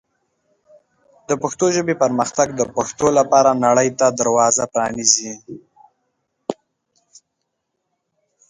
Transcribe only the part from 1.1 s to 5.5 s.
د پښتو ژبې پرمختګ د پښتو لپاره نړۍ ته دروازه پرانیزي.